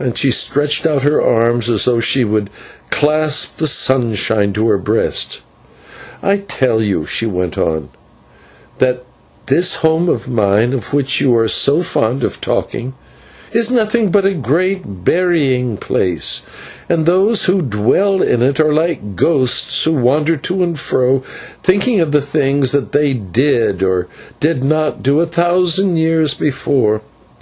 and 0.00 0.16
she 0.16 0.30
stretched 0.30 0.86
out 0.86 1.02
her 1.02 1.20
arms 1.20 1.68
as 1.68 1.84
though 1.84 2.00
she 2.00 2.24
would 2.24 2.48
clasp 2.88 3.58
the 3.58 3.66
sunshine 3.66 4.54
to 4.54 4.66
her 4.68 4.78
breast. 4.78 5.42
"I 6.22 6.38
tell 6.38 6.80
you," 6.80 7.04
she 7.04 7.26
went 7.26 7.58
on, 7.58 7.90
"that 8.78 9.04
this 9.44 9.74
home 9.74 10.08
of 10.08 10.30
mine, 10.30 10.72
of 10.72 10.94
which 10.94 11.20
you 11.20 11.36
are 11.36 11.46
so 11.46 11.82
fond 11.82 12.24
of 12.24 12.40
talking, 12.40 12.94
is 13.52 13.70
nothing 13.70 14.10
but 14.10 14.24
a 14.24 14.32
great 14.32 15.04
burying 15.04 15.76
place, 15.76 16.40
and 16.88 17.04
those 17.04 17.44
who 17.44 17.60
dwell 17.60 18.22
in 18.22 18.40
it 18.40 18.58
are 18.58 18.72
like 18.72 19.14
ghosts 19.14 19.84
who 19.84 19.92
wander 19.92 20.36
to 20.38 20.62
and 20.62 20.78
fro 20.78 21.22
thinking 21.62 22.00
of 22.00 22.12
the 22.12 22.22
things 22.22 22.72
that 22.72 22.92
they 22.92 23.12
did, 23.12 23.82
or 23.82 24.06
did 24.40 24.64
not 24.64 25.02
do, 25.02 25.20
a 25.20 25.26
thousand 25.26 25.98
years 25.98 26.32
before. 26.32 27.02